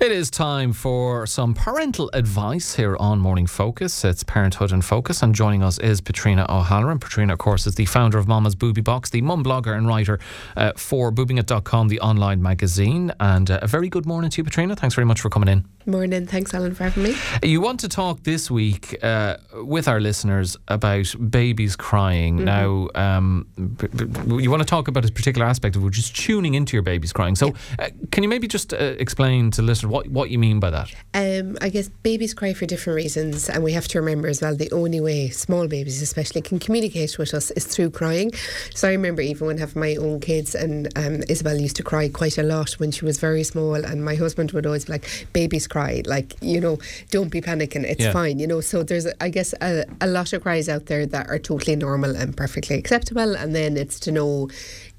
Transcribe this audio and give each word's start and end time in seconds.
It 0.00 0.12
is 0.12 0.30
time 0.30 0.72
for 0.72 1.26
some 1.26 1.52
parental 1.52 2.08
advice 2.14 2.74
here 2.74 2.96
on 2.96 3.18
Morning 3.18 3.46
Focus. 3.46 4.02
It's 4.02 4.22
Parenthood 4.22 4.72
in 4.72 4.80
Focus, 4.80 5.22
and 5.22 5.34
joining 5.34 5.62
us 5.62 5.76
is 5.76 6.00
Petrina 6.00 6.48
O'Halloran. 6.48 6.98
Petrina, 6.98 7.34
of 7.34 7.38
course, 7.38 7.66
is 7.66 7.74
the 7.74 7.84
founder 7.84 8.16
of 8.16 8.26
Mama's 8.26 8.56
Boobie 8.56 8.82
Box, 8.82 9.10
the 9.10 9.20
mum 9.20 9.44
blogger 9.44 9.76
and 9.76 9.86
writer 9.86 10.18
uh, 10.56 10.72
for 10.74 11.12
boobingit.com, 11.12 11.88
the 11.88 12.00
online 12.00 12.40
magazine. 12.40 13.12
And 13.20 13.50
uh, 13.50 13.58
a 13.60 13.66
very 13.66 13.90
good 13.90 14.06
morning 14.06 14.30
to 14.30 14.40
you, 14.40 14.44
Petrina. 14.44 14.74
Thanks 14.74 14.94
very 14.94 15.04
much 15.04 15.20
for 15.20 15.28
coming 15.28 15.50
in. 15.50 15.66
Morning. 15.86 16.26
Thanks, 16.26 16.52
Alan, 16.52 16.74
for 16.74 16.84
having 16.84 17.04
me. 17.04 17.16
You 17.42 17.62
want 17.62 17.80
to 17.80 17.88
talk 17.88 18.22
this 18.22 18.50
week 18.50 19.02
uh, 19.02 19.38
with 19.54 19.88
our 19.88 19.98
listeners 19.98 20.54
about 20.68 21.14
babies 21.30 21.74
crying. 21.74 22.36
Mm-hmm. 22.36 22.44
Now, 22.44 22.88
um, 22.94 23.46
b- 23.56 23.86
b- 23.86 24.42
you 24.42 24.50
want 24.50 24.60
to 24.62 24.68
talk 24.68 24.88
about 24.88 25.08
a 25.08 25.12
particular 25.12 25.46
aspect 25.46 25.76
of 25.76 25.82
which 25.82 25.96
is 25.96 26.10
tuning 26.10 26.52
into 26.52 26.76
your 26.76 26.82
baby's 26.82 27.14
crying. 27.14 27.34
So, 27.34 27.46
yeah. 27.46 27.86
Uh, 27.86 27.88
can 28.12 28.22
you 28.22 28.28
maybe 28.28 28.46
just 28.46 28.74
uh, 28.74 28.76
explain 28.98 29.50
to 29.52 29.62
listeners 29.62 29.90
what, 29.90 30.06
what 30.08 30.28
you 30.28 30.38
mean 30.38 30.60
by 30.60 30.68
that? 30.68 30.92
Um, 31.14 31.56
I 31.62 31.70
guess 31.70 31.88
babies 31.88 32.34
cry 32.34 32.52
for 32.52 32.66
different 32.66 32.96
reasons, 32.96 33.48
and 33.48 33.64
we 33.64 33.72
have 33.72 33.88
to 33.88 34.00
remember 34.00 34.28
as 34.28 34.42
well 34.42 34.54
the 34.54 34.70
only 34.72 35.00
way 35.00 35.30
small 35.30 35.66
babies, 35.66 36.02
especially, 36.02 36.42
can 36.42 36.58
communicate 36.58 37.16
with 37.16 37.32
us 37.32 37.50
is 37.52 37.64
through 37.64 37.90
crying. 37.90 38.32
So, 38.74 38.86
I 38.86 38.92
remember 38.92 39.22
even 39.22 39.46
when 39.46 39.56
I 39.56 39.60
have 39.60 39.76
my 39.76 39.96
own 39.96 40.20
kids, 40.20 40.54
and 40.54 40.88
um, 40.98 41.22
Isabel 41.30 41.58
used 41.58 41.76
to 41.76 41.82
cry 41.82 42.10
quite 42.10 42.36
a 42.36 42.42
lot 42.42 42.72
when 42.72 42.90
she 42.90 43.06
was 43.06 43.18
very 43.18 43.44
small, 43.44 43.76
and 43.76 44.04
my 44.04 44.14
husband 44.14 44.52
would 44.52 44.66
always 44.66 44.84
be 44.84 44.92
like, 44.92 45.26
"Babies 45.32 45.69
cry, 45.70 46.02
like 46.04 46.34
you 46.42 46.60
know, 46.60 46.78
don't 47.10 47.30
be 47.30 47.40
panicking, 47.40 47.84
it's 47.84 48.04
yeah. 48.04 48.12
fine," 48.12 48.38
you 48.38 48.46
know. 48.46 48.60
So 48.60 48.82
there's, 48.82 49.06
I 49.20 49.30
guess, 49.30 49.54
a, 49.62 49.84
a 50.00 50.06
lot 50.06 50.32
of 50.34 50.42
cries 50.42 50.68
out 50.68 50.86
there 50.86 51.06
that 51.06 51.28
are 51.30 51.38
totally 51.38 51.76
normal 51.76 52.14
and 52.16 52.36
perfectly 52.36 52.76
acceptable, 52.76 53.34
and 53.34 53.54
then 53.54 53.76
it's 53.78 53.98
to 54.00 54.12
know 54.12 54.48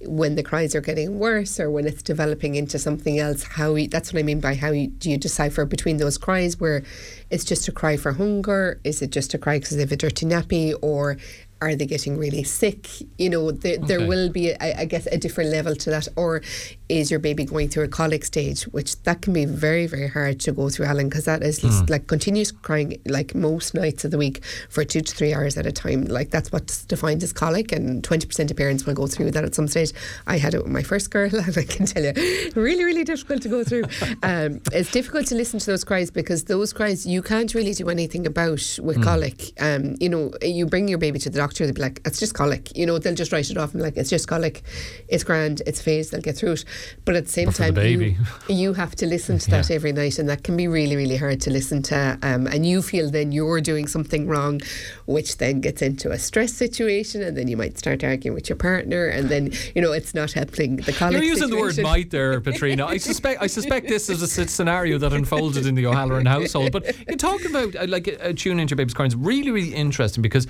when 0.06 0.36
the 0.36 0.44
cries 0.44 0.76
are 0.76 0.82
getting 0.82 1.20
worse 1.20 1.60
or 1.60 1.70
when 1.70 1.86
it's 1.86 2.02
developing 2.02 2.56
into 2.56 2.80
something 2.80 3.20
else 3.20 3.44
how 3.44 3.74
we, 3.74 3.88
that's 3.88 4.14
what 4.14 4.20
I 4.20 4.24
mean 4.24 4.40
by 4.40 4.56
how 4.56 4.72
you, 4.72 4.88
do 4.88 5.12
you 5.12 5.18
decipher 5.18 5.66
between 5.66 5.98
those 5.98 6.18
cries 6.18 6.60
where 6.60 6.84
it's 7.30 7.44
just 7.44 7.68
a 7.68 7.72
cry 7.72 7.98
for 7.98 8.14
hunger? 8.14 8.80
Is 8.84 9.02
it 9.02 9.12
just 9.12 9.34
a 9.34 9.38
cry 9.38 9.60
because 9.60 9.76
they 9.76 9.82
have 9.82 9.92
a 9.92 9.96
dirty 9.96 10.26
nappy? 10.26 10.74
Or 10.82 11.18
are 11.62 11.76
they 11.76 11.86
getting 11.86 12.18
really 12.18 12.44
sick? 12.44 12.90
You 13.20 13.30
know, 13.30 13.52
the, 13.52 13.78
okay. 13.78 13.86
there 13.86 14.08
will 14.08 14.30
be, 14.30 14.54
I, 14.60 14.80
I, 14.80 14.86
guess, 14.86 15.06
a 15.06 15.18
different 15.18 15.52
level 15.52 15.76
to 15.76 15.90
that. 15.92 16.08
Or 16.16 16.42
is 16.90 17.12
your 17.12 17.20
baby 17.20 17.46
going 17.46 17.70
through 17.70 17.84
a 17.84 17.88
colic 17.88 18.26
stage, 18.26 18.64
which 18.64 19.02
that 19.04 19.22
can 19.22 19.32
be 19.32 19.46
very, 19.46 19.86
very 19.86 20.08
hard 20.08 20.40
to 20.42 20.52
go 20.52 20.70
through, 20.70 20.88
Alan, 20.88 21.08
because 21.08 21.26
that 21.26 21.44
is 21.44 21.60
mm. 21.60 21.90
like 21.90 22.08
continuous 22.08 22.52
crying 22.52 23.00
like 23.06 23.36
most 23.36 23.76
nights 23.76 24.04
of 24.04 24.12
the 24.12 24.18
week 24.18 24.44
for 24.70 24.84
two 24.84 25.02
to 25.02 25.16
three 25.16 25.34
hours 25.34 25.56
at 25.56 25.68
a 25.68 25.72
time. 25.72 26.06
Like 26.06 26.32
that's 26.32 26.52
what's 26.52 26.84
defined 26.86 27.22
as 27.22 27.32
colic, 27.32 27.72
and 27.72 28.02
20% 28.02 28.50
of 28.50 28.58
parents 28.58 28.86
will 28.86 28.96
go 28.96 29.06
through 29.06 29.32
that 29.32 29.44
at 29.44 29.54
some 29.54 29.68
stage. 29.68 29.94
I 30.26 30.38
had 30.38 30.56
it 30.56 30.64
with 30.64 30.72
my 30.72 30.84
first 30.84 31.12
girl, 31.12 31.34
and 31.36 31.58
I 31.58 31.64
can 31.64 31.86
tell 31.86 32.04
you, 32.04 32.14
really, 32.56 32.84
really 32.84 33.04
difficult 33.04 33.44
to 33.44 33.50
go 33.50 33.64
through. 33.64 33.84
um, 34.24 34.62
it's 34.74 34.92
difficult 34.92 35.28
to 35.28 35.36
listen 35.36 35.60
to 35.60 35.66
those 35.68 35.84
cries 35.84 36.10
because 36.10 36.46
those 36.46 36.74
cries 36.74 37.06
you 37.06 37.22
can't 37.22 37.54
really 37.54 37.74
do 37.74 37.88
anything 37.90 38.26
about 38.26 38.80
with 38.82 38.98
mm. 38.98 39.04
colic. 39.04 39.54
Um, 39.60 39.96
you 40.00 40.10
know, 40.10 40.32
you 40.42 40.66
bring 40.66 40.88
your 40.88 40.98
baby 40.98 41.20
to 41.20 41.30
the 41.30 41.38
doctor 41.38 41.51
doctor, 41.52 41.66
they'd 41.66 41.76
be 41.76 41.82
like, 41.82 42.02
it's 42.06 42.20
just 42.20 42.34
colic. 42.34 42.76
You 42.78 42.86
know, 42.86 42.98
they'll 42.98 43.16
just 43.16 43.32
write 43.32 43.50
it 43.50 43.58
off 43.58 43.74
and 43.74 43.84
like, 43.84 43.98
it's 43.98 44.10
just 44.10 44.28
colic. 44.28 44.64
It's 45.10 45.24
grand. 45.24 45.62
It's 45.66 45.82
phase. 45.82 46.10
They'll 46.10 46.22
get 46.22 46.38
through 46.38 46.54
it. 46.54 46.66
But 47.06 47.16
at 47.16 47.26
the 47.26 47.32
same 47.32 47.52
time, 47.52 47.74
the 47.74 47.90
you, 47.90 48.16
you, 48.48 48.74
have 48.74 48.96
to 48.96 49.06
listen 49.06 49.38
to 49.38 49.50
that 49.52 49.70
every 49.70 49.92
night, 49.92 50.18
and 50.18 50.30
that 50.30 50.44
can 50.44 50.56
be 50.56 50.68
really, 50.68 50.96
really 50.96 51.18
hard 51.18 51.42
to 51.42 51.50
listen 51.50 51.82
to. 51.84 52.18
Um, 52.22 52.48
and 52.48 52.66
you 52.66 52.82
feel 52.82 53.12
then 53.12 53.32
you're 53.32 53.62
doing 53.62 53.88
something 53.88 54.28
wrong, 54.28 54.62
which 55.06 55.38
then 55.38 55.60
gets 55.60 55.82
into 55.82 56.12
a 56.12 56.20
stress 56.20 56.54
situation, 56.54 57.22
and 57.22 57.38
then 57.38 57.48
you 57.48 57.58
might 57.58 57.78
start 57.78 58.04
arguing 58.04 58.34
with 58.34 58.50
your 58.50 58.56
partner, 58.56 59.08
and 59.08 59.30
then 59.30 59.52
you 59.76 59.82
know 59.82 59.92
it's 59.92 60.14
not 60.14 60.32
helping 60.32 60.78
the 60.78 60.94
colic. 60.94 61.14
You're 61.14 61.24
using 61.24 61.50
situation. 61.50 61.84
the 61.84 61.84
word 61.84 61.92
might 61.92 62.12
there, 62.12 62.40
Petrina. 62.40 62.86
I 62.88 62.98
suspect 62.98 63.42
I 63.42 63.48
suspect 63.48 63.88
this 63.88 64.10
is 64.10 64.22
a 64.22 64.48
scenario 64.48 64.98
that 65.00 65.12
unfolded 65.12 65.66
in 65.66 65.76
the 65.76 65.86
O'Halloran 65.86 66.26
household. 66.26 66.72
But 66.72 66.96
you 67.10 67.18
talk 67.18 67.44
about 67.44 67.76
uh, 67.76 67.88
like 67.88 68.08
uh, 68.08 68.34
tune 68.36 68.60
into 68.60 68.72
your 68.72 68.78
baby's 68.78 68.96
is 69.00 69.16
really, 69.16 69.52
really 69.52 69.74
interesting 69.74 70.22
because 70.22 70.48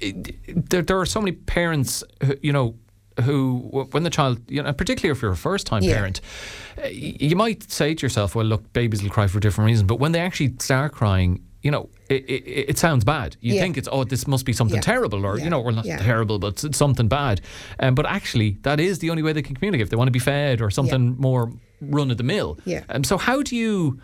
it, 0.00 0.35
there, 0.46 0.82
there 0.82 0.98
are 0.98 1.06
so 1.06 1.20
many 1.20 1.32
parents, 1.32 2.04
who, 2.22 2.36
you 2.42 2.52
know, 2.52 2.76
who, 3.22 3.86
when 3.92 4.02
the 4.02 4.10
child, 4.10 4.40
you 4.50 4.62
know, 4.62 4.72
particularly 4.72 5.16
if 5.16 5.22
you're 5.22 5.32
a 5.32 5.36
first 5.36 5.66
time 5.66 5.82
yeah. 5.82 5.94
parent, 5.94 6.20
uh, 6.82 6.86
you 6.88 7.34
might 7.34 7.70
say 7.70 7.94
to 7.94 8.02
yourself, 8.02 8.34
well, 8.34 8.44
look, 8.44 8.72
babies 8.72 9.02
will 9.02 9.10
cry 9.10 9.26
for 9.26 9.40
different 9.40 9.66
reasons. 9.66 9.86
But 9.86 9.98
when 10.00 10.12
they 10.12 10.20
actually 10.20 10.54
start 10.58 10.92
crying, 10.92 11.42
you 11.62 11.70
know, 11.70 11.88
it, 12.08 12.24
it, 12.28 12.70
it 12.70 12.78
sounds 12.78 13.04
bad. 13.04 13.36
You 13.40 13.54
yeah. 13.54 13.62
think 13.62 13.76
it's, 13.76 13.88
oh, 13.90 14.04
this 14.04 14.26
must 14.26 14.44
be 14.44 14.52
something 14.52 14.76
yeah. 14.76 14.82
terrible, 14.82 15.24
or, 15.24 15.38
you 15.38 15.50
know, 15.50 15.62
or 15.62 15.72
not 15.72 15.84
terrible, 15.84 16.38
but 16.38 16.62
it's 16.62 16.78
something 16.78 17.08
bad. 17.08 17.40
Um, 17.80 17.94
but 17.94 18.06
actually, 18.06 18.58
that 18.62 18.78
is 18.78 18.98
the 19.00 19.10
only 19.10 19.22
way 19.22 19.32
they 19.32 19.42
can 19.42 19.56
communicate. 19.56 19.82
If 19.84 19.90
they 19.90 19.96
want 19.96 20.08
to 20.08 20.12
be 20.12 20.18
fed 20.18 20.60
or 20.60 20.70
something 20.70 21.16
more 21.18 21.50
run 21.80 22.10
of 22.10 22.18
the 22.18 22.22
mill. 22.22 22.58
Yeah. 22.64 22.84
Um, 22.88 23.02
so, 23.02 23.18
how 23.18 23.42
do 23.42 23.56
you 23.56 24.00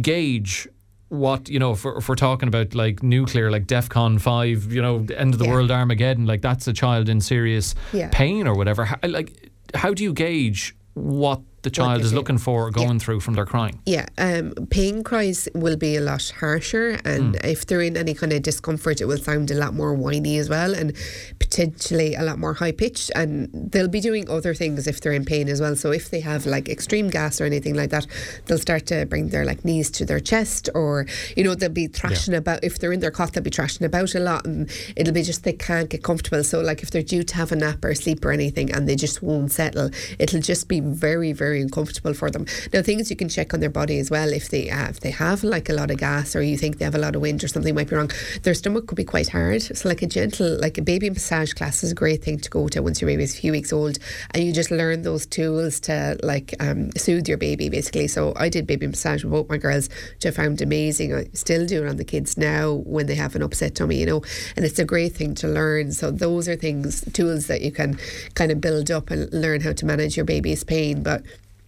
gauge 0.00 0.68
what 1.12 1.46
you 1.50 1.58
know 1.58 1.72
if 1.72 1.84
we're, 1.84 1.98
if 1.98 2.08
we're, 2.08 2.14
talking 2.14 2.48
about 2.48 2.74
like 2.74 3.02
nuclear 3.02 3.50
like 3.50 3.66
defcon 3.66 4.18
5 4.18 4.72
you 4.72 4.80
know 4.80 5.06
end 5.14 5.34
of 5.34 5.38
the 5.38 5.44
yeah. 5.44 5.50
world 5.50 5.70
armageddon 5.70 6.24
like 6.24 6.40
that's 6.40 6.66
a 6.66 6.72
child 6.72 7.06
in 7.10 7.20
serious 7.20 7.74
yeah. 7.92 8.08
pain 8.10 8.46
or 8.46 8.54
whatever 8.54 8.86
how, 8.86 8.96
like 9.06 9.50
how 9.74 9.92
do 9.92 10.02
you 10.02 10.14
gauge 10.14 10.74
what 10.94 11.42
the 11.62 11.70
child 11.70 12.02
is 12.02 12.12
looking 12.12 12.38
for 12.38 12.70
going 12.70 12.92
yeah. 12.92 12.98
through 12.98 13.20
from 13.20 13.34
their 13.34 13.46
crying. 13.46 13.80
Yeah, 13.86 14.06
um, 14.18 14.52
pain 14.70 15.04
cries 15.04 15.48
will 15.54 15.76
be 15.76 15.96
a 15.96 16.00
lot 16.00 16.32
harsher, 16.40 17.00
and 17.04 17.34
mm. 17.36 17.44
if 17.44 17.66
they're 17.66 17.82
in 17.82 17.96
any 17.96 18.14
kind 18.14 18.32
of 18.32 18.42
discomfort, 18.42 19.00
it 19.00 19.06
will 19.06 19.18
sound 19.18 19.50
a 19.50 19.54
lot 19.54 19.72
more 19.74 19.94
whiny 19.94 20.38
as 20.38 20.48
well, 20.48 20.74
and 20.74 20.94
potentially 21.38 22.14
a 22.14 22.22
lot 22.22 22.38
more 22.38 22.54
high 22.54 22.72
pitched. 22.72 23.12
And 23.14 23.48
they'll 23.52 23.88
be 23.88 24.00
doing 24.00 24.28
other 24.28 24.54
things 24.54 24.86
if 24.86 25.00
they're 25.00 25.12
in 25.12 25.24
pain 25.24 25.48
as 25.48 25.60
well. 25.60 25.76
So 25.76 25.92
if 25.92 26.10
they 26.10 26.20
have 26.20 26.46
like 26.46 26.68
extreme 26.68 27.10
gas 27.10 27.40
or 27.40 27.44
anything 27.44 27.74
like 27.74 27.90
that, 27.90 28.06
they'll 28.46 28.58
start 28.58 28.86
to 28.86 29.06
bring 29.06 29.28
their 29.28 29.44
like 29.44 29.64
knees 29.64 29.90
to 29.92 30.04
their 30.04 30.20
chest, 30.20 30.68
or 30.74 31.06
you 31.36 31.44
know 31.44 31.54
they'll 31.54 31.70
be 31.70 31.86
thrashing 31.86 32.32
yeah. 32.32 32.38
about. 32.38 32.64
If 32.64 32.80
they're 32.80 32.92
in 32.92 33.00
their 33.00 33.12
cot, 33.12 33.34
they'll 33.34 33.44
be 33.44 33.50
thrashing 33.50 33.86
about 33.86 34.14
a 34.16 34.20
lot, 34.20 34.46
and 34.46 34.68
it'll 34.96 35.14
be 35.14 35.22
just 35.22 35.44
they 35.44 35.52
can't 35.52 35.88
get 35.88 36.02
comfortable. 36.02 36.42
So 36.42 36.60
like 36.60 36.82
if 36.82 36.90
they're 36.90 37.02
due 37.02 37.22
to 37.22 37.36
have 37.36 37.52
a 37.52 37.56
nap 37.56 37.84
or 37.84 37.94
sleep 37.94 38.24
or 38.24 38.32
anything, 38.32 38.72
and 38.72 38.88
they 38.88 38.96
just 38.96 39.22
won't 39.22 39.52
settle, 39.52 39.90
it'll 40.18 40.40
just 40.40 40.66
be 40.66 40.80
very 40.80 41.32
very 41.32 41.51
uncomfortable 41.60 42.14
for 42.14 42.30
them. 42.30 42.46
Now, 42.72 42.82
things 42.82 43.10
you 43.10 43.16
can 43.16 43.28
check 43.28 43.52
on 43.52 43.60
their 43.60 43.70
body 43.70 43.98
as 43.98 44.10
well 44.10 44.32
if 44.32 44.48
they 44.48 44.70
uh, 44.70 44.88
if 44.88 45.00
they 45.00 45.10
have 45.10 45.44
like 45.44 45.68
a 45.68 45.72
lot 45.72 45.90
of 45.90 45.98
gas 45.98 46.34
or 46.34 46.42
you 46.42 46.56
think 46.56 46.78
they 46.78 46.84
have 46.84 46.94
a 46.94 46.98
lot 46.98 47.14
of 47.14 47.22
wind 47.22 47.42
or 47.44 47.48
something 47.48 47.74
might 47.74 47.90
be 47.90 47.96
wrong. 47.96 48.10
Their 48.42 48.54
stomach 48.54 48.86
could 48.86 48.96
be 48.96 49.04
quite 49.04 49.28
hard. 49.28 49.62
So, 49.62 49.88
like 49.88 50.02
a 50.02 50.06
gentle, 50.06 50.58
like 50.60 50.78
a 50.78 50.82
baby 50.82 51.10
massage 51.10 51.52
class 51.52 51.82
is 51.82 51.92
a 51.92 51.94
great 51.94 52.22
thing 52.22 52.38
to 52.38 52.50
go 52.50 52.68
to 52.68 52.80
once 52.82 53.00
your 53.00 53.08
baby 53.08 53.24
is 53.24 53.34
a 53.34 53.40
few 53.40 53.52
weeks 53.52 53.72
old, 53.72 53.98
and 54.32 54.44
you 54.44 54.52
just 54.52 54.70
learn 54.70 55.02
those 55.02 55.26
tools 55.26 55.80
to 55.80 56.18
like 56.22 56.54
um, 56.60 56.90
soothe 56.92 57.28
your 57.28 57.38
baby 57.38 57.68
basically. 57.68 58.08
So, 58.08 58.32
I 58.36 58.48
did 58.48 58.66
baby 58.66 58.86
massage 58.86 59.24
with 59.24 59.32
both 59.32 59.48
my 59.48 59.58
girls, 59.58 59.88
which 60.14 60.26
I 60.26 60.30
found 60.30 60.60
amazing. 60.60 61.14
I 61.14 61.26
still 61.32 61.66
do 61.66 61.84
it 61.84 61.88
on 61.88 61.96
the 61.96 62.04
kids 62.04 62.36
now 62.36 62.72
when 62.72 63.06
they 63.06 63.14
have 63.14 63.34
an 63.34 63.42
upset 63.42 63.74
tummy, 63.74 63.96
you 63.96 64.06
know, 64.06 64.22
and 64.56 64.64
it's 64.64 64.78
a 64.78 64.84
great 64.84 65.14
thing 65.14 65.34
to 65.36 65.48
learn. 65.48 65.92
So, 65.92 66.10
those 66.10 66.48
are 66.48 66.56
things, 66.56 67.04
tools 67.12 67.46
that 67.46 67.62
you 67.62 67.72
can 67.72 67.98
kind 68.34 68.52
of 68.52 68.60
build 68.60 68.90
up 68.90 69.10
and 69.10 69.32
learn 69.32 69.60
how 69.60 69.72
to 69.72 69.86
manage 69.86 70.16
your 70.16 70.24
baby's 70.24 70.64
pain. 70.64 71.02
But 71.02 71.22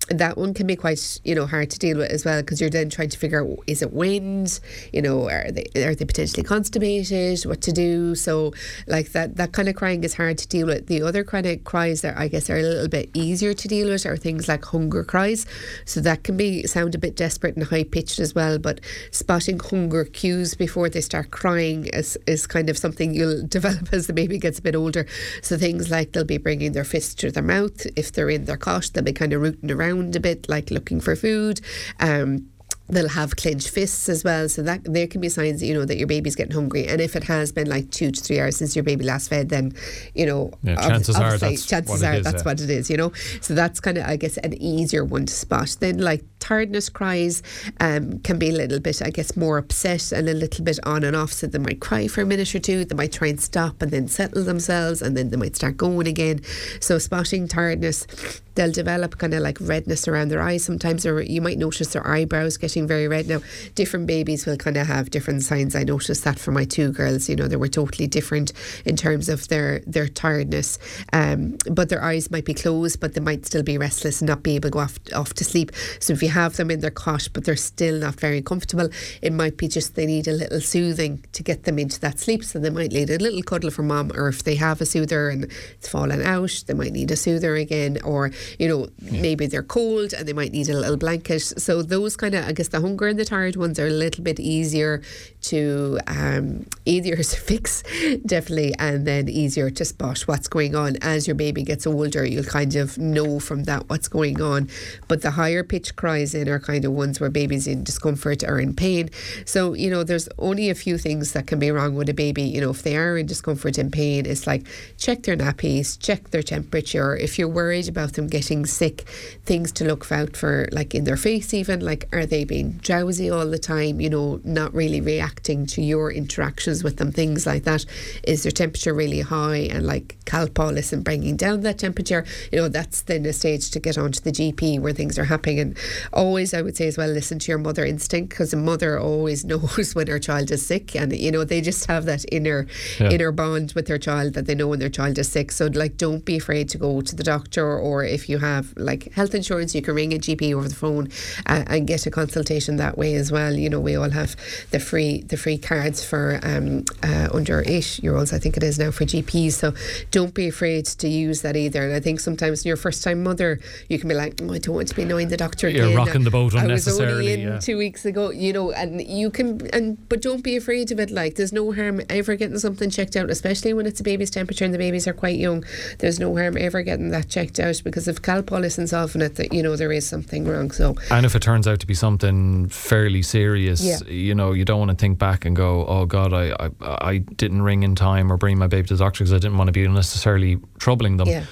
that 0.09 0.37
one 0.37 0.55
can 0.55 0.67
be 0.67 0.77
quite 0.77 1.21
you 1.25 1.35
know 1.35 1.47
hard 1.47 1.71
to 1.71 1.79
deal 1.79 1.99
with 1.99 2.11
as 2.11 2.25
well 2.25 2.41
because 2.41 2.61
you're 2.61 2.71
then 2.71 2.91
trying 2.91 3.11
to 3.11 3.19
figure 3.19 3.45
out 3.45 3.59
is 3.67 3.83
it 3.83 3.93
wind? 3.93 4.61
You 4.93 5.03
know 5.03 5.29
are 5.29 5.51
they 5.51 5.67
are 5.83 5.95
they 5.95 6.05
potentially 6.05 6.43
constipated? 6.43 7.45
What 7.45 7.61
to 7.63 7.73
do? 7.73 8.15
So 8.15 8.53
like 8.87 9.13
that 9.13 9.37
that 9.37 9.53
kind 9.53 9.69
of 9.69 9.77
crying 9.77 10.05
is 10.05 10.15
hard 10.15 10.39
to 10.39 10.49
deal 10.49 10.67
with. 10.67 10.87
The 10.87 11.03
other 11.03 11.25
kind 11.25 11.47
of 11.47 11.65
cries 11.65 12.01
that 12.03 12.17
I 12.19 12.29
guess 12.29 12.51
are 12.51 12.57
a 12.57 12.63
little 12.63 12.89
bit 12.89 13.11
easier 13.15 13.55
to 13.55 13.69
deal 13.69 13.89
with 13.89 14.07
are 14.07 14.17
things 14.17 14.49
like 14.49 14.65
hunger 14.65 15.05
cries. 15.05 15.47
So 15.85 16.01
that 16.01 16.25
can 16.25 16.37
be 16.37 16.67
sound 16.67 16.95
a 16.95 16.99
bit 16.99 17.17
desperate 17.17 17.57
and 17.57 17.65
high 17.65 17.85
pitched 17.85 18.19
as 18.19 18.35
well 18.35 18.59
but 18.59 18.81
spotting 19.11 19.59
hunger 19.59 20.05
cues 20.05 20.55
before 20.55 20.89
they 20.89 21.01
start 21.01 21.31
crying 21.31 21.87
is, 21.87 22.19
is 22.27 22.47
kind 22.47 22.71
of 22.71 22.79
something 22.79 23.15
you'll 23.15 23.47
develop 23.47 23.93
as 23.93 24.07
the 24.07 24.13
baby 24.13 24.39
gets 24.39 24.59
a 24.59 24.63
bit 24.63 24.75
older. 24.75 25.07
So 25.43 25.59
things 25.59 25.91
like 25.91 26.13
they'll 26.13 26.25
be 26.25 26.39
bringing 26.39 26.73
their 26.73 26.85
fist 26.85 27.19
to 27.21 27.31
their 27.31 27.43
mouth. 27.43 27.87
If 27.97 28.13
they're 28.13 28.31
in 28.31 28.47
their 28.47 28.57
cot 28.57 28.91
they'll 28.93 29.05
be 29.05 29.13
kind 29.13 29.33
of 29.33 29.43
rooting 29.43 29.71
around 29.71 29.94
around 29.95 30.17
a 30.17 30.21
bit, 30.21 30.49
like 30.49 30.71
looking 30.71 31.01
for 31.01 31.17
food. 31.17 31.61
Um, 32.01 32.51
they'll 32.89 33.09
have 33.09 33.37
clenched 33.37 33.71
fists 33.71 34.11
as 34.11 34.23
well 34.25 34.47
so 34.47 34.61
that 34.63 34.85
there 34.85 35.07
can 35.07 35.19
be 35.19 35.29
signs 35.31 35.63
you 35.63 35.73
know 35.73 35.87
that 35.87 35.97
your 35.97 36.07
baby's 36.07 36.37
getting 36.37 36.53
hungry 36.53 36.87
and 36.87 37.01
if 37.01 37.17
it 37.17 37.25
has 37.25 37.51
been 37.51 37.67
like 37.67 37.91
two 37.91 38.11
to 38.11 38.21
three 38.21 38.39
hours 38.39 38.59
since 38.59 38.77
your 38.77 38.83
baby 38.83 39.03
last 39.03 39.31
fed 39.31 39.49
then 39.49 39.73
you 40.15 40.27
know 40.27 40.53
yeah, 40.63 40.77
chances 40.87 41.17
are 41.17 41.39
that's 41.39 41.65
chances 41.65 42.03
are 42.03 42.17
is, 42.17 42.25
that's 42.25 42.43
yeah. 42.43 42.51
what 42.51 42.61
it 42.61 42.69
is 42.69 42.91
you 42.91 42.97
know 42.99 43.11
so 43.41 43.55
that's 43.55 43.81
kind 43.81 43.97
of 43.97 44.05
I 44.05 44.17
guess 44.17 44.37
an 44.37 44.53
easier 44.63 45.03
one 45.03 45.25
to 45.25 45.33
spot 45.33 45.75
then 45.81 45.97
like 45.97 46.23
tiredness 46.45 46.91
cries 46.91 47.43
um, 47.81 48.19
can 48.19 48.39
be 48.39 48.51
a 48.51 48.53
little 48.53 48.79
bit 48.79 49.01
I 49.01 49.09
guess 49.09 49.35
more 49.35 49.57
upset 49.57 50.13
and 50.13 50.29
a 50.29 50.35
little 50.35 50.63
bit 50.63 50.79
on 50.85 51.03
and 51.03 51.17
off. 51.17 51.33
So 51.33 51.47
they 51.47 51.59
might 51.59 51.81
cry 51.81 52.07
for 52.07 52.21
a 52.21 52.27
minute 52.27 52.55
or 52.55 52.59
two. 52.59 52.85
They 52.85 52.95
might 52.95 53.13
try 53.13 53.29
and 53.29 53.41
stop 53.41 53.81
and 53.81 53.91
then 53.91 54.09
settle 54.09 54.45
themselves 54.45 55.01
and 55.01 55.17
then 55.17 55.31
they 55.31 55.39
might 55.39 55.57
start 55.57 55.79
going 55.79 56.07
again. 56.07 56.43
So 56.81 56.99
spotting 56.99 57.49
tiredness 57.49 58.07
they'll 58.55 58.71
develop 58.71 59.19
kind 59.19 59.35
of 59.35 59.43
like 59.43 59.59
redness 59.61 60.07
around 60.07 60.29
their 60.29 60.41
eyes 60.41 60.65
sometimes 60.65 61.05
or 61.05 61.21
you 61.23 61.41
might 61.41 61.59
notice 61.59 61.93
their 61.93 62.07
eyebrows 62.07 62.57
getting 62.57 62.87
very 62.87 63.09
red. 63.09 63.27
Now 63.27 63.41
different 63.75 64.07
babies 64.07 64.47
will 64.47 64.57
kind 64.57 64.77
of 64.77 64.87
have 64.87 65.11
different 65.11 65.43
signs. 65.43 65.75
I 65.75 65.83
noticed 65.83 66.25
that 66.25 66.39
for 66.39 66.53
my 66.53 66.65
two 66.65 66.93
girls 66.93 67.29
you 67.29 67.37
know 67.37 67.49
they 67.49 67.57
were 67.57 67.69
totally 67.69 68.07
different 68.07 68.53
in 68.85 68.97
terms 68.97 69.29
of 69.29 69.49
their 69.49 69.81
their 69.87 70.09
tiredness. 70.09 70.79
Um, 71.13 71.57
but 71.71 71.89
their 71.89 72.03
eyes 72.03 72.31
might 72.31 72.45
be 72.45 72.55
closed 72.55 73.01
but 73.01 73.15
they 73.15 73.21
might 73.21 73.47
still 73.47 73.63
be 73.63 73.79
restless 73.79 74.21
and 74.21 74.29
not 74.29 74.43
be 74.43 74.57
able 74.57 74.69
to 74.69 74.73
go 74.73 74.81
off, 74.81 74.99
off 75.15 75.35
to 75.35 75.45
sleep. 75.45 75.73
So 76.01 76.13
if 76.13 76.23
you 76.23 76.29
have 76.35 76.57
them 76.57 76.71
in 76.71 76.81
their 76.81 76.91
cot, 76.91 77.29
but 77.33 77.45
they're 77.45 77.57
still 77.57 77.99
not 77.99 78.17
very 78.21 78.43
comfortable. 78.43 78.89
It 79.23 79.33
might 79.33 79.57
be 79.57 79.69
just 79.69 79.95
they 79.95 80.07
need 80.07 80.29
a 80.29 80.33
little 80.33 80.61
soothing 80.61 81.25
to 81.33 81.43
get 81.43 81.65
them 81.65 81.79
into 81.79 81.99
that 82.01 82.19
sleep. 82.19 82.45
So 82.45 82.59
they 82.59 82.71
might 82.71 82.93
need 82.93 83.11
a 83.11 83.19
little 83.19 83.43
cuddle 83.43 83.71
from 83.71 83.89
mom, 83.89 84.13
or 84.15 84.29
if 84.29 84.45
they 84.45 84.57
have 84.57 84.81
a 84.81 84.87
soother 84.87 85.31
and 85.31 85.45
it's 85.77 85.89
fallen 85.89 86.23
out, 86.23 86.65
they 86.67 86.75
might 86.75 86.93
need 86.93 87.11
a 87.11 87.17
soother 87.17 87.55
again, 87.57 87.99
or 88.05 88.31
you 88.59 88.69
know 88.69 88.89
yeah. 88.99 89.23
maybe 89.23 89.47
they're 89.47 89.63
cold 89.63 90.13
and 90.13 90.29
they 90.29 90.33
might 90.33 90.53
need 90.53 90.69
a 90.69 90.79
little 90.79 90.97
blanket. 90.97 91.41
So 91.41 91.83
those 91.83 92.17
kind 92.17 92.35
of 92.35 92.45
I 92.47 92.53
guess 92.53 92.69
the 92.69 92.81
hunger 92.81 93.07
and 93.07 93.19
the 93.19 93.25
tired 93.25 93.57
ones 93.57 93.79
are 93.79 93.87
a 93.87 93.99
little 94.05 94.23
bit 94.25 94.39
easier 94.41 95.03
to 95.45 95.99
um, 96.07 96.67
easier 96.85 97.17
to 97.33 97.37
fix, 97.37 97.83
definitely, 98.25 98.75
and 98.79 99.07
then 99.07 99.29
easier 99.29 99.71
to 99.71 99.85
spot 99.85 100.21
what's 100.23 100.49
going 100.49 100.75
on 100.75 100.97
as 101.03 101.27
your 101.27 101.37
baby 101.37 101.63
gets 101.63 101.87
older. 101.87 102.25
You'll 102.25 102.45
kind 102.45 102.75
of 102.77 102.99
know 102.99 103.39
from 103.39 103.65
that 103.65 103.89
what's 103.89 104.09
going 104.09 104.41
on. 104.41 104.69
But 105.09 105.23
the 105.23 105.33
higher 105.33 105.63
pitch 105.63 105.97
cries 105.97 106.35
in 106.35 106.49
are 106.49 106.61
kind 106.61 106.85
of 106.85 106.93
ones 106.93 107.21
where 107.21 107.31
babies 107.31 107.67
in 107.67 107.85
discomfort 107.85 108.43
or 108.43 108.59
in 108.59 108.75
pain. 108.75 109.11
So 109.45 109.75
you 109.75 109.91
know, 109.91 110.05
there's 110.05 110.29
only 110.39 110.71
a 110.71 110.75
few 110.75 110.99
things 110.99 111.33
that 111.33 111.47
can 111.47 111.59
be 111.59 111.71
wrong 111.71 111.95
with 111.95 112.09
a 112.09 112.15
baby. 112.15 112.43
You 112.43 112.61
know, 112.61 112.71
if 112.71 112.83
they 112.83 112.97
are 112.97 113.17
in 113.17 113.27
discomfort 113.27 113.79
and 113.79 113.93
pain, 113.93 114.27
it's 114.27 114.47
like 114.47 114.67
check 114.97 115.23
their 115.23 115.37
nappies, 115.37 115.99
check 115.99 116.31
their 116.31 116.43
temperature. 116.43 117.17
If 117.17 117.39
you're 117.39 117.49
worried 117.49 117.89
about 117.89 118.15
them 118.15 118.27
getting 118.27 118.67
sick, 118.67 119.03
things 119.45 119.73
to 119.73 119.85
look 119.85 120.11
out 120.11 120.37
for, 120.37 120.69
like 120.73 120.95
in 120.95 121.05
their 121.05 121.17
face, 121.17 121.53
even 121.55 121.81
like 121.81 122.09
are 122.13 122.27
they 122.27 122.45
being 122.45 122.73
drowsy 122.83 123.31
all 123.31 123.47
the 123.47 123.59
time? 123.59 124.01
You 124.01 124.11
know, 124.11 124.41
not 124.45 124.73
really 124.75 125.01
reacting 125.01 125.34
to 125.43 125.83
your 125.83 126.11
interactions 126.11 126.85
with 126.85 126.97
them, 126.97 127.13
things 127.13 127.47
like 127.47 127.65
that. 127.65 127.85
Is 128.25 128.43
their 128.43 128.53
temperature 128.53 128.95
really 128.95 129.21
high 129.21 129.69
and 129.71 129.87
like 129.87 130.17
Calpol 130.25 130.75
and 130.93 131.05
bringing 131.05 131.37
down 131.37 131.61
that 131.63 131.79
temperature? 131.79 132.25
You 132.53 132.59
know, 132.59 132.69
that's 132.69 133.03
then 133.03 133.27
a 133.27 133.33
stage 133.33 133.71
to 133.71 133.81
get 133.81 133.99
onto 133.99 134.21
the 134.21 134.33
GP 134.33 134.81
where 134.81 134.93
things 134.93 135.19
are 135.19 135.25
happening. 135.25 135.61
And 135.61 135.79
always, 136.13 136.55
I 136.55 136.63
would 136.63 136.77
say 136.77 136.87
as 136.87 136.99
well, 136.99 137.09
listen 137.09 137.39
to 137.39 137.53
your 137.53 137.59
mother 137.59 137.85
instinct 137.85 138.31
because 138.31 138.53
a 138.53 138.57
mother 138.57 138.99
always 138.99 139.45
knows 139.51 139.95
when 139.95 140.07
her 140.07 140.19
child 140.19 140.51
is 140.51 140.65
sick, 140.65 140.95
and 140.95 141.17
you 141.17 141.31
know 141.31 141.45
they 141.45 141.61
just 141.61 141.87
have 141.87 142.05
that 142.07 142.25
inner 142.33 142.67
yeah. 142.99 143.11
inner 143.11 143.33
bond 143.33 143.73
with 143.75 143.87
their 143.87 143.99
child 143.99 144.35
that 144.35 144.47
they 144.47 144.55
know 144.55 144.69
when 144.69 144.79
their 144.79 144.89
child 144.89 145.19
is 145.19 145.29
sick. 145.29 145.53
So 145.53 145.67
like, 145.67 145.97
don't 145.97 146.25
be 146.25 146.37
afraid 146.37 146.69
to 146.71 146.79
go 146.79 147.01
to 147.01 147.17
the 147.17 147.23
doctor, 147.25 147.79
or 147.79 148.05
if 148.05 148.29
you 148.29 148.39
have 148.39 148.73
like 148.77 149.13
health 149.13 149.35
insurance, 149.35 149.75
you 149.75 149.83
can 149.83 149.95
ring 149.95 150.13
a 150.13 150.19
GP 150.19 150.55
over 150.55 150.69
the 150.69 150.75
phone 150.75 151.09
uh, 151.47 151.65
and 151.67 151.87
get 151.87 152.07
a 152.07 152.11
consultation 152.11 152.77
that 152.77 152.97
way 152.99 153.15
as 153.15 153.31
well. 153.31 153.55
You 153.55 153.71
know, 153.71 153.81
we 153.81 153.97
all 153.97 154.11
have 154.11 154.37
the 154.71 154.81
free 154.81 155.23
the 155.29 155.37
free 155.37 155.59
cards 155.59 156.05
for 156.05 156.41
um, 156.43 156.85
uh, 157.03 157.29
under 157.33 157.63
eight 157.67 157.99
year 158.03 158.17
olds, 158.17 158.33
I 158.33 158.39
think 158.39 158.57
it 158.57 158.63
is 158.63 158.79
now 158.79 158.91
for 158.91 159.05
GPs. 159.05 159.53
So 159.53 159.75
don't 160.11 160.35
be 160.35 160.49
afraid 160.49 160.87
to 160.87 161.09
use 161.09 161.43
that 161.43 161.57
either. 161.57 161.85
And 161.85 161.95
I 161.95 162.01
think 162.01 162.21
sometimes 162.21 162.65
your 162.65 162.77
first 162.77 163.03
time 163.03 163.23
mother, 163.23 163.61
you 163.89 163.99
can 163.99 164.09
be 164.09 164.15
like, 164.15 164.41
oh, 164.43 164.53
I 164.53 164.59
don't 164.59 164.75
want 164.75 164.89
to 164.89 164.95
be 164.95 165.03
annoying 165.03 165.29
the 165.29 165.37
doctor. 165.37 165.69
You're 165.69 165.87
again. 165.87 165.97
rocking 165.97 166.25
the 166.25 166.31
boat 166.31 166.55
unnecessarily. 166.55 167.05
I 167.05 167.17
was 167.17 167.19
only 167.19 167.33
in 167.33 167.41
yeah. 167.41 167.59
two 167.59 167.79
weeks 167.79 168.05
ago, 168.05 168.31
you 168.31 168.53
know, 168.53 168.73
and 168.73 169.01
you 169.01 169.31
can 169.31 169.67
and 169.73 170.09
but 170.09 170.23
don't 170.23 170.43
be 170.43 170.57
afraid 170.57 170.91
of 170.93 171.01
it. 171.01 171.11
Like 171.11 171.37
there's 171.37 171.53
no 171.53 171.73
harm 171.73 172.01
ever 172.11 172.37
getting 172.37 172.59
something 172.59 172.91
checked 172.91 173.17
out, 173.17 173.31
especially 173.31 173.73
when 173.73 173.87
it's 173.87 174.01
a 174.01 174.05
baby's 174.05 174.31
temperature 174.31 174.65
and 174.65 174.75
the 174.75 174.79
babies 174.79 175.07
are 175.07 175.13
quite 175.13 175.39
young. 175.39 175.65
There's 175.99 176.21
no 176.21 176.35
harm 176.37 176.57
ever 176.59 176.83
getting 176.83 177.11
that 177.11 177.29
checked 177.29 177.59
out 177.59 177.81
because 177.85 178.09
if 178.09 178.23
Calpol 178.23 178.65
isn't 178.65 178.89
solving 178.89 179.23
it, 179.23 179.37
that 179.37 179.53
you 179.53 179.63
know 179.63 179.77
there 179.77 179.93
is 179.93 180.07
something 180.07 180.47
wrong. 180.47 180.71
So 180.71 180.95
and 181.11 181.27
if 181.27 181.35
it 181.35 181.43
turns 181.43 181.67
out 181.67 181.81
to 181.81 181.87
be 181.87 181.95
something 181.95 182.69
fairly 182.69 183.23
serious, 183.23 183.83
yeah. 183.83 183.99
you 184.07 184.35
know, 184.35 184.53
you 184.53 184.65
don't 184.65 184.79
want 184.79 184.91
to 184.91 184.97
think 184.97 185.14
back 185.15 185.45
and 185.45 185.55
go, 185.55 185.87
oh 185.87 186.07
God, 186.07 186.33
I, 186.33 186.53
I 186.61 186.71
I 186.81 187.19
didn't 187.19 187.63
ring 187.63 187.83
in 187.83 187.95
time 187.95 188.33
or 188.33 188.37
bring 188.37 188.59
my 188.59 188.67
baby 188.67 188.89
to 188.89 188.95
the 188.95 189.05
doctor 189.05 189.25
because 189.25 189.33
I 189.33 189.39
didn't 189.39 189.59
want 189.59 189.69
to 189.69 189.73
be 189.73 189.85
unnecessarily 189.85 190.59
troubling 190.79 191.17
them. 191.17 191.29
Yeah 191.29 191.45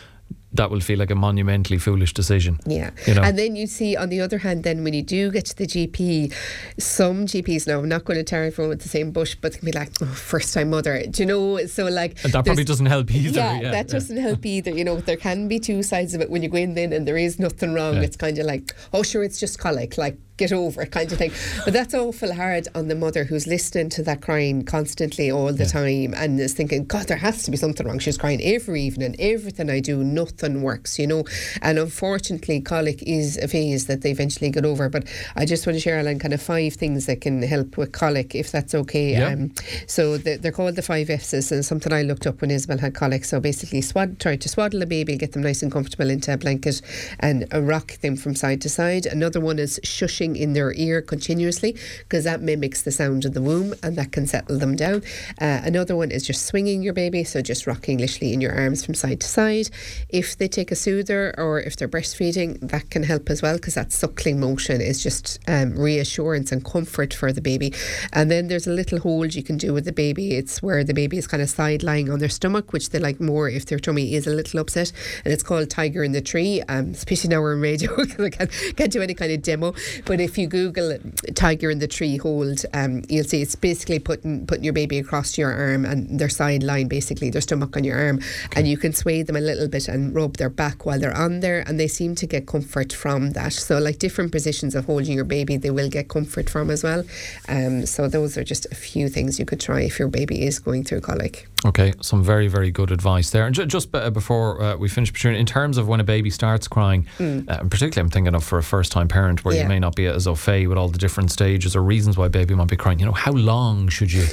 that 0.54 0.70
will 0.70 0.80
feel 0.80 0.98
like 0.98 1.10
a 1.10 1.14
monumentally 1.14 1.78
foolish 1.78 2.12
decision. 2.12 2.58
Yeah. 2.66 2.90
You 3.06 3.14
know? 3.14 3.22
And 3.22 3.38
then 3.38 3.56
you 3.56 3.66
see, 3.66 3.96
on 3.96 4.10
the 4.10 4.20
other 4.20 4.38
hand, 4.38 4.64
then 4.64 4.84
when 4.84 4.92
you 4.92 5.02
do 5.02 5.30
get 5.30 5.46
to 5.46 5.56
the 5.56 5.66
GP, 5.66 6.32
some 6.78 7.26
GPs 7.26 7.66
now, 7.66 7.78
I'm 7.78 7.88
not 7.88 8.04
going 8.04 8.18
to 8.18 8.24
tear 8.24 8.44
everyone 8.44 8.68
with 8.68 8.82
the 8.82 8.88
same 8.88 9.12
bush, 9.12 9.34
but 9.34 9.52
they 9.52 9.58
can 9.58 9.66
be 9.66 9.72
like, 9.72 9.90
oh, 10.02 10.06
first 10.06 10.52
time 10.52 10.70
mother. 10.70 11.02
Do 11.08 11.22
you 11.22 11.26
know? 11.26 11.66
So, 11.66 11.86
like. 11.86 12.22
And 12.24 12.32
that 12.32 12.44
probably 12.44 12.64
doesn't 12.64 12.86
help 12.86 13.10
either. 13.10 13.38
Yeah, 13.38 13.60
yeah 13.60 13.70
that 13.70 13.86
yeah. 13.88 13.92
doesn't 13.92 14.16
help 14.18 14.44
either. 14.44 14.70
You 14.70 14.84
know, 14.84 14.96
there 15.00 15.16
can 15.16 15.48
be 15.48 15.58
two 15.58 15.82
sides 15.82 16.14
of 16.14 16.20
it 16.20 16.30
when 16.30 16.42
you 16.42 16.48
go 16.48 16.58
in 16.58 16.74
then 16.74 16.92
and 16.92 17.08
there 17.08 17.16
is 17.16 17.38
nothing 17.38 17.72
wrong. 17.72 17.96
Yeah. 17.96 18.02
It's 18.02 18.16
kind 18.16 18.38
of 18.38 18.46
like, 18.46 18.74
oh, 18.92 19.02
sure, 19.02 19.22
it's 19.22 19.40
just 19.40 19.58
colic. 19.58 19.96
Like, 19.96 20.18
get 20.36 20.52
over 20.52 20.82
it 20.82 20.90
kind 20.90 21.10
of 21.12 21.18
thing. 21.18 21.32
But 21.64 21.72
that's 21.72 21.94
awful 21.94 22.34
hard 22.34 22.68
on 22.74 22.88
the 22.88 22.94
mother 22.94 23.24
who's 23.24 23.46
listening 23.46 23.90
to 23.90 24.02
that 24.04 24.22
crying 24.22 24.64
constantly 24.64 25.30
all 25.30 25.52
the 25.52 25.64
yeah. 25.64 25.68
time 25.68 26.14
and 26.16 26.40
is 26.40 26.54
thinking, 26.54 26.84
God, 26.84 27.06
there 27.06 27.16
has 27.16 27.42
to 27.44 27.50
be 27.50 27.56
something 27.56 27.86
wrong. 27.86 27.98
She's 27.98 28.18
crying 28.18 28.40
every 28.42 28.82
evening, 28.82 29.16
everything 29.18 29.70
I 29.70 29.80
do, 29.80 30.02
nothing 30.02 30.62
works, 30.62 30.98
you 30.98 31.06
know. 31.06 31.24
And 31.60 31.78
unfortunately, 31.78 32.60
colic 32.60 33.02
is 33.02 33.36
a 33.38 33.48
phase 33.48 33.86
that 33.86 34.02
they 34.02 34.10
eventually 34.10 34.50
get 34.50 34.64
over. 34.64 34.88
But 34.88 35.08
I 35.36 35.44
just 35.44 35.66
want 35.66 35.76
to 35.76 35.80
share, 35.80 35.98
Alan, 35.98 36.18
kind 36.18 36.34
of 36.34 36.42
five 36.42 36.74
things 36.74 37.06
that 37.06 37.20
can 37.20 37.42
help 37.42 37.76
with 37.76 37.92
colic, 37.92 38.34
if 38.34 38.50
that's 38.50 38.74
okay. 38.74 39.12
Yeah. 39.12 39.28
Um, 39.28 39.52
so 39.86 40.16
the, 40.16 40.36
they're 40.36 40.52
called 40.52 40.76
the 40.76 40.82
five 40.82 41.10
F's, 41.10 41.52
and 41.52 41.64
something 41.64 41.92
I 41.92 42.02
looked 42.02 42.26
up 42.26 42.40
when 42.40 42.50
Isabel 42.50 42.78
had 42.78 42.94
colic. 42.94 43.24
So 43.24 43.40
basically, 43.40 43.82
swad, 43.82 44.18
try 44.18 44.36
to 44.36 44.48
swaddle 44.48 44.82
a 44.82 44.86
baby, 44.86 45.16
get 45.16 45.32
them 45.32 45.42
nice 45.42 45.62
and 45.62 45.70
comfortable 45.70 46.10
into 46.10 46.32
a 46.32 46.38
blanket, 46.38 46.80
and 47.20 47.52
uh, 47.52 47.60
rock 47.60 47.98
them 47.98 48.16
from 48.16 48.34
side 48.34 48.60
to 48.62 48.68
side. 48.68 49.06
Another 49.06 49.40
one 49.40 49.58
is 49.58 49.78
shushing 49.84 50.21
in 50.22 50.52
their 50.52 50.72
ear 50.74 51.02
continuously 51.02 51.76
because 51.98 52.24
that 52.24 52.40
mimics 52.40 52.82
the 52.82 52.92
sound 52.92 53.24
of 53.24 53.34
the 53.34 53.42
womb 53.42 53.74
and 53.82 53.96
that 53.96 54.12
can 54.12 54.26
settle 54.26 54.58
them 54.58 54.76
down. 54.76 55.02
Uh, 55.40 55.60
another 55.64 55.96
one 55.96 56.10
is 56.10 56.24
just 56.24 56.46
swinging 56.46 56.82
your 56.82 56.92
baby, 56.92 57.24
so 57.24 57.42
just 57.42 57.66
rocking 57.66 57.98
literally 57.98 58.32
in 58.32 58.40
your 58.40 58.54
arms 58.54 58.84
from 58.84 58.94
side 58.94 59.20
to 59.20 59.26
side. 59.26 59.68
If 60.08 60.38
they 60.38 60.48
take 60.48 60.70
a 60.70 60.76
soother 60.76 61.34
or 61.36 61.60
if 61.60 61.76
they're 61.76 61.88
breastfeeding, 61.88 62.60
that 62.60 62.90
can 62.90 63.02
help 63.02 63.28
as 63.28 63.42
well 63.42 63.56
because 63.56 63.74
that 63.74 63.92
suckling 63.92 64.38
motion 64.38 64.80
is 64.80 65.02
just 65.02 65.40
um, 65.48 65.76
reassurance 65.76 66.52
and 66.52 66.64
comfort 66.64 67.12
for 67.12 67.32
the 67.32 67.40
baby. 67.40 67.72
And 68.12 68.30
then 68.30 68.48
there's 68.48 68.66
a 68.66 68.72
little 68.72 69.00
hold 69.00 69.34
you 69.34 69.42
can 69.42 69.56
do 69.56 69.72
with 69.72 69.84
the 69.84 69.92
baby. 69.92 70.36
It's 70.36 70.62
where 70.62 70.84
the 70.84 70.94
baby 70.94 71.18
is 71.18 71.26
kind 71.26 71.42
of 71.42 71.50
side 71.50 71.82
lying 71.82 72.10
on 72.10 72.18
their 72.18 72.28
stomach, 72.28 72.72
which 72.72 72.90
they 72.90 72.98
like 72.98 73.20
more 73.20 73.48
if 73.48 73.66
their 73.66 73.78
tummy 73.78 74.14
is 74.14 74.26
a 74.26 74.30
little 74.30 74.60
upset. 74.60 74.92
And 75.24 75.32
it's 75.32 75.42
called 75.42 75.68
Tiger 75.70 76.04
in 76.04 76.12
the 76.12 76.20
Tree. 76.20 76.62
Um, 76.68 76.90
especially 76.90 77.30
now 77.30 77.40
we're 77.40 77.54
on 77.54 77.60
radio 77.60 77.96
because 77.96 78.24
I 78.24 78.30
can't, 78.30 78.50
can't 78.76 78.92
do 78.92 79.02
any 79.02 79.14
kind 79.14 79.32
of 79.32 79.42
demo. 79.42 79.74
But 80.04 80.11
if 80.20 80.38
you 80.38 80.46
Google 80.46 80.98
tiger 81.34 81.70
in 81.70 81.78
the 81.78 81.88
tree 81.88 82.16
hold, 82.16 82.64
um, 82.72 83.02
you'll 83.08 83.24
see 83.24 83.42
it's 83.42 83.54
basically 83.54 83.98
putting 83.98 84.46
putting 84.46 84.64
your 84.64 84.72
baby 84.72 84.98
across 84.98 85.38
your 85.38 85.52
arm 85.52 85.84
and 85.84 86.18
their 86.18 86.28
sideline, 86.28 86.88
basically 86.88 87.30
their 87.30 87.40
stomach 87.40 87.76
on 87.76 87.84
your 87.84 87.98
arm, 87.98 88.16
okay. 88.18 88.60
and 88.60 88.68
you 88.68 88.76
can 88.76 88.92
sway 88.92 89.22
them 89.22 89.36
a 89.36 89.40
little 89.40 89.68
bit 89.68 89.88
and 89.88 90.14
rub 90.14 90.36
their 90.36 90.50
back 90.50 90.86
while 90.86 90.98
they're 90.98 91.16
on 91.16 91.40
there, 91.40 91.60
and 91.66 91.78
they 91.78 91.88
seem 91.88 92.14
to 92.16 92.26
get 92.26 92.46
comfort 92.46 92.92
from 92.92 93.30
that. 93.32 93.52
So, 93.52 93.78
like 93.78 93.98
different 93.98 94.32
positions 94.32 94.74
of 94.74 94.86
holding 94.86 95.12
your 95.12 95.24
baby, 95.24 95.56
they 95.56 95.70
will 95.70 95.90
get 95.90 96.08
comfort 96.08 96.48
from 96.48 96.70
as 96.70 96.82
well. 96.82 97.04
Um, 97.48 97.86
so, 97.86 98.08
those 98.08 98.36
are 98.36 98.44
just 98.44 98.66
a 98.72 98.74
few 98.74 99.08
things 99.08 99.38
you 99.38 99.44
could 99.44 99.60
try 99.60 99.82
if 99.82 99.98
your 99.98 100.08
baby 100.08 100.44
is 100.44 100.58
going 100.58 100.84
through 100.84 101.02
colic. 101.02 101.48
Okay, 101.64 101.92
some 102.00 102.24
very 102.24 102.48
very 102.48 102.70
good 102.70 102.90
advice 102.90 103.30
there. 103.30 103.46
And 103.46 103.54
just 103.54 103.92
b- 103.92 104.10
before 104.10 104.60
uh, 104.60 104.76
we 104.76 104.88
finish, 104.88 105.24
in 105.24 105.46
terms 105.46 105.78
of 105.78 105.86
when 105.86 106.00
a 106.00 106.04
baby 106.04 106.30
starts 106.30 106.66
crying, 106.66 107.06
mm. 107.18 107.48
uh, 107.48 107.58
particularly 107.64 108.00
I'm 108.00 108.10
thinking 108.10 108.34
of 108.34 108.42
for 108.42 108.58
a 108.58 108.62
first 108.62 108.90
time 108.90 109.06
parent 109.08 109.44
where 109.44 109.54
yeah. 109.54 109.62
you 109.62 109.68
may 109.68 109.78
not 109.78 109.94
be 109.94 110.06
as 110.06 110.26
au 110.26 110.34
fait 110.34 110.66
with 110.66 110.76
all 110.76 110.88
the 110.88 110.98
different 110.98 111.30
stages 111.30 111.76
or 111.76 111.82
reasons 111.82 112.18
why 112.18 112.28
baby 112.28 112.54
might 112.54 112.68
be 112.68 112.76
crying. 112.76 112.98
You 112.98 113.06
know, 113.06 113.12
how 113.12 113.32
long 113.32 113.88
should 113.88 114.12
you 114.12 114.26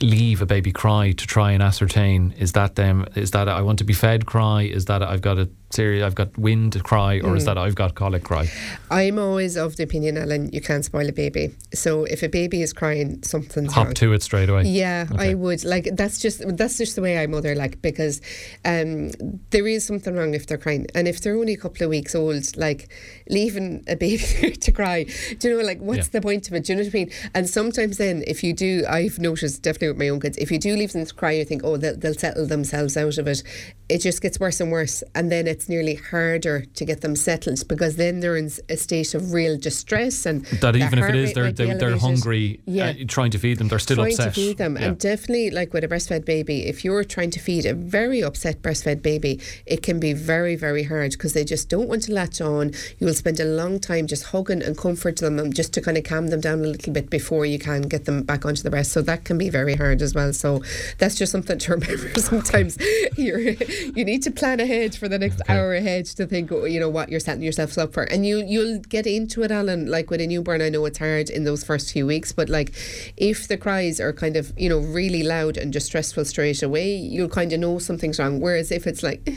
leave 0.00 0.42
a 0.42 0.46
baby 0.46 0.72
cry 0.72 1.12
to 1.12 1.26
try 1.26 1.52
and 1.52 1.62
ascertain 1.62 2.34
is 2.38 2.52
that 2.52 2.74
them 2.74 3.06
is 3.14 3.30
that 3.32 3.48
I 3.48 3.62
want 3.62 3.78
to 3.78 3.84
be 3.84 3.92
fed 3.92 4.26
cry 4.26 4.62
is 4.62 4.86
that 4.86 5.02
I've 5.02 5.22
got 5.22 5.38
a 5.38 5.48
serious 5.74 6.04
I've 6.04 6.14
got 6.14 6.36
wind 6.38 6.82
cry 6.84 7.16
or 7.16 7.32
mm. 7.32 7.36
is 7.36 7.44
that 7.44 7.58
I've 7.58 7.74
got 7.74 7.94
colic 7.94 8.24
cry 8.24 8.48
I'm 8.90 9.18
always 9.18 9.56
of 9.56 9.76
the 9.76 9.82
opinion 9.82 10.16
Ellen 10.16 10.50
you 10.52 10.60
can't 10.60 10.84
spoil 10.84 11.08
a 11.08 11.12
baby 11.12 11.54
so 11.72 12.04
if 12.04 12.22
a 12.22 12.28
baby 12.28 12.62
is 12.62 12.72
crying 12.72 13.22
something's 13.22 13.68
wrong. 13.68 13.74
hop 13.74 13.84
wrong. 13.86 13.94
to 13.94 14.12
it 14.12 14.22
straight 14.22 14.48
away 14.48 14.62
yeah 14.64 15.06
okay. 15.10 15.30
I 15.30 15.34
would 15.34 15.64
like 15.64 15.88
that's 15.92 16.18
just 16.18 16.42
that's 16.56 16.78
just 16.78 16.96
the 16.96 17.02
way 17.02 17.18
I 17.18 17.26
mother 17.26 17.54
like 17.54 17.82
because 17.82 18.20
um, 18.64 19.10
there 19.50 19.66
is 19.66 19.84
something 19.84 20.14
wrong 20.14 20.34
if 20.34 20.46
they're 20.46 20.58
crying 20.58 20.86
and 20.94 21.08
if 21.08 21.20
they're 21.20 21.36
only 21.36 21.54
a 21.54 21.58
couple 21.58 21.84
of 21.84 21.90
weeks 21.90 22.14
old 22.14 22.56
like 22.56 22.88
leaving 23.28 23.84
a 23.88 23.96
baby 23.96 24.56
to 24.60 24.72
cry 24.72 25.04
do 25.38 25.48
you 25.48 25.56
know 25.56 25.64
like 25.64 25.80
what's 25.80 26.08
yeah. 26.08 26.12
the 26.12 26.20
point 26.20 26.46
of 26.48 26.54
it 26.54 26.64
do 26.64 26.72
you 26.72 26.76
know 26.76 26.84
what 26.84 26.94
I 26.94 26.98
mean 26.98 27.10
and 27.34 27.48
sometimes 27.48 27.98
then 27.98 28.22
if 28.26 28.42
you 28.42 28.52
do 28.52 28.84
I've 28.88 29.18
noticed 29.18 29.62
definitely 29.62 29.88
with 29.88 29.98
my 29.98 30.08
own 30.08 30.20
kids 30.20 30.38
if 30.38 30.50
you 30.50 30.58
do 30.58 30.76
leave 30.76 30.92
them 30.92 31.04
to 31.04 31.14
cry 31.14 31.32
you 31.32 31.44
think 31.44 31.62
oh 31.64 31.76
they'll, 31.76 31.96
they'll 31.96 32.14
settle 32.14 32.46
themselves 32.46 32.96
out 32.96 33.18
of 33.18 33.26
it 33.26 33.42
it 33.88 33.98
just 33.98 34.22
gets 34.22 34.40
worse 34.40 34.60
and 34.60 34.70
worse 34.72 35.02
and 35.14 35.30
then 35.30 35.46
it's 35.46 35.68
nearly 35.68 35.94
harder 35.94 36.64
to 36.74 36.84
get 36.84 37.00
them 37.00 37.14
settled 37.14 37.66
because 37.68 37.96
then 37.96 38.20
they're 38.20 38.36
in 38.36 38.50
a 38.68 38.76
state 38.76 39.14
of 39.14 39.32
real 39.32 39.58
distress 39.58 40.26
and 40.26 40.44
that 40.46 40.76
even 40.76 40.98
if 40.98 41.08
it 41.08 41.14
is 41.14 41.32
they're 41.34 41.52
they're, 41.52 41.76
they're, 41.76 41.96
hungry 41.96 42.60
uh, 42.60 42.70
yeah. 42.70 42.88
Uh, 42.88 42.94
trying 43.06 43.30
to 43.30 43.38
feed 43.38 43.58
them 43.58 43.68
they're 43.68 43.78
still 43.78 43.96
trying 43.96 44.12
upset. 44.12 44.34
to 44.34 44.40
feed 44.40 44.58
them 44.58 44.76
yeah. 44.76 44.86
and 44.86 44.98
definitely 44.98 45.50
like 45.50 45.72
with 45.72 45.84
a 45.84 45.88
breastfed 45.88 46.24
baby 46.24 46.66
if 46.66 46.84
you're 46.84 47.04
trying 47.04 47.30
to 47.30 47.38
feed 47.38 47.66
a 47.66 47.74
very 47.74 48.22
upset 48.22 48.62
breastfed 48.62 49.02
baby 49.02 49.40
it 49.66 49.82
can 49.82 50.00
be 50.00 50.12
very 50.12 50.56
very 50.56 50.84
hard 50.84 51.12
because 51.12 51.32
they 51.34 51.44
just 51.44 51.68
don't 51.68 51.88
want 51.88 52.02
to 52.02 52.12
latch 52.12 52.40
on. 52.40 52.72
You 52.98 53.06
will 53.06 53.14
spend 53.14 53.40
a 53.40 53.44
long 53.44 53.80
time 53.80 54.06
just 54.06 54.24
hugging 54.24 54.62
and 54.62 54.76
comforting 54.76 55.36
them 55.36 55.52
just 55.52 55.72
to 55.74 55.80
kind 55.80 55.96
of 55.96 56.04
calm 56.04 56.28
them 56.28 56.40
down 56.40 56.60
a 56.60 56.66
little 56.68 56.92
bit 56.92 57.10
before 57.10 57.46
you 57.46 57.58
can 57.58 57.82
get 57.82 58.04
them 58.04 58.22
back 58.22 58.44
onto 58.44 58.62
the 58.62 58.70
breast. 58.70 58.92
So 58.92 59.02
that 59.02 59.24
can 59.24 59.38
be 59.38 59.50
very 59.50 59.74
hard 59.74 60.02
as 60.02 60.14
well. 60.14 60.32
So 60.32 60.62
that's 60.98 61.16
just 61.16 61.32
something 61.32 61.58
to 61.58 61.72
remember 61.76 62.20
sometimes. 62.20 62.78
You're 63.16 63.54
you 63.94 64.04
need 64.04 64.22
to 64.22 64.30
plan 64.30 64.60
ahead 64.60 64.94
for 64.94 65.08
the 65.08 65.18
next 65.18 65.40
Okay. 65.42 65.52
hour 65.54 65.74
ahead 65.74 66.06
to 66.06 66.26
think, 66.26 66.50
you 66.50 66.78
know, 66.80 66.88
what 66.88 67.08
you're 67.08 67.20
setting 67.20 67.42
yourself 67.42 67.76
up 67.78 67.92
for, 67.92 68.04
and 68.04 68.24
you 68.26 68.42
you'll 68.46 68.78
get 68.80 69.06
into 69.06 69.42
it, 69.42 69.50
Alan. 69.50 69.86
Like 69.90 70.10
with 70.10 70.20
a 70.20 70.26
newborn, 70.26 70.62
I 70.62 70.68
know 70.68 70.84
it's 70.86 70.98
hard 70.98 71.30
in 71.30 71.44
those 71.44 71.64
first 71.64 71.92
few 71.92 72.06
weeks, 72.06 72.32
but 72.32 72.48
like 72.48 72.72
if 73.16 73.48
the 73.48 73.56
cries 73.56 74.00
are 74.00 74.12
kind 74.12 74.36
of 74.36 74.52
you 74.56 74.68
know 74.68 74.78
really 74.78 75.22
loud 75.22 75.56
and 75.56 75.72
distressful 75.72 76.24
straight 76.24 76.62
away, 76.62 76.94
you'll 76.94 77.28
kind 77.28 77.52
of 77.52 77.60
know 77.60 77.78
something's 77.78 78.18
wrong. 78.18 78.40
Whereas 78.40 78.70
if 78.70 78.86
it's 78.86 79.02
like 79.02 79.22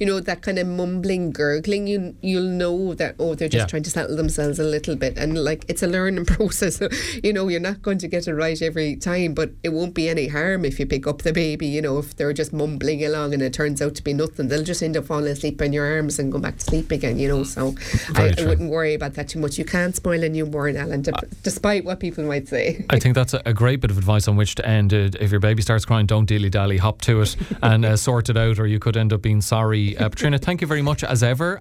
you 0.00 0.06
know 0.06 0.20
that 0.20 0.42
kind 0.42 0.58
of 0.58 0.66
mumbling, 0.66 1.30
gurgling, 1.32 1.86
you 1.86 2.16
you'll 2.22 2.42
know 2.50 2.94
that 2.94 3.14
oh 3.18 3.34
they're 3.34 3.48
just 3.48 3.62
Yeah. 3.64 3.66
trying 3.66 3.82
to 3.84 3.90
settle 3.90 4.16
themselves 4.16 4.58
a 4.58 4.64
little 4.64 4.96
bit, 4.96 5.16
and 5.18 5.38
like 5.42 5.64
it's 5.68 5.82
a 5.82 5.86
learning 5.86 6.24
process. 6.36 6.80
you 7.22 7.32
know, 7.32 7.48
you're 7.48 7.60
not 7.60 7.82
going 7.82 7.98
to 7.98 8.08
get 8.08 8.26
it 8.28 8.34
right 8.34 8.60
every 8.60 8.96
time, 8.96 9.34
but 9.34 9.50
it 9.62 9.70
won't 9.70 9.94
be 9.94 10.08
any 10.08 10.28
harm 10.28 10.64
if 10.64 10.78
you 10.80 10.86
pick 10.86 11.06
up 11.06 11.22
the 11.22 11.32
baby. 11.32 11.66
You 11.66 11.82
know, 11.82 11.98
if 11.98 12.16
they're 12.16 12.32
just 12.32 12.52
mumbling 12.52 13.00
along 13.04 13.34
and 13.34 13.42
it 13.42 13.52
turns 13.52 13.80
out 13.80 13.94
to 13.96 14.02
be 14.02 14.12
nothing, 14.12 14.48
they'll 14.48 14.64
just 14.64 14.82
end 14.82 14.96
up 14.96 15.06
falling 15.06 15.26
asleep 15.26 15.60
in 15.62 15.72
your 15.72 15.86
arms 15.86 16.18
and 16.18 16.32
go 16.32 16.38
back 16.38 16.58
to 16.58 16.64
sleep 16.64 16.90
again. 16.90 17.18
You 17.18 17.28
know, 17.28 17.44
so 17.44 17.74
I, 18.14 18.34
I 18.38 18.44
wouldn't 18.46 18.70
worry 18.70 18.94
about 18.94 19.14
that 19.14 19.28
too 19.28 19.38
much. 19.38 19.58
You 19.58 19.64
can't 19.64 19.94
spoil 19.94 20.22
a 20.22 20.28
newborn, 20.28 20.76
Alan, 20.76 21.02
de- 21.02 21.12
despite 21.42 21.84
what 21.84 22.00
people 22.00 22.24
might 22.24 22.48
say. 22.48 22.84
I 22.90 22.98
think 22.98 23.14
that's 23.14 23.34
a, 23.34 23.42
a 23.46 23.54
great 23.54 23.80
bit 23.80 23.90
of 23.90 23.98
advice 23.98 24.28
on 24.28 24.36
which 24.36 24.54
to 24.56 24.66
end. 24.66 24.92
Uh, 24.92 25.10
if 25.20 25.30
your 25.30 25.40
baby 25.40 25.62
starts 25.62 25.84
crying, 25.84 26.06
don't 26.06 26.26
dilly 26.26 26.50
dally, 26.50 26.78
hop 26.78 27.00
to 27.02 27.22
it 27.22 27.36
and 27.62 27.84
uh, 27.84 27.96
sort 27.96 28.28
it 28.28 28.36
out, 28.36 28.58
or 28.58 28.66
you 28.66 28.78
could 28.78 28.96
end 28.96 29.12
up 29.12 29.22
being 29.22 29.40
sorry. 29.40 29.96
Uh, 29.96 30.08
Petrina, 30.08 30.40
thank 30.40 30.60
you 30.60 30.66
very 30.66 30.82
much 30.82 31.04
as 31.04 31.22
ever. 31.22 31.60